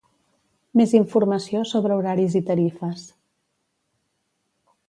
[0.79, 3.07] Més informació sobre horaris i tarifes.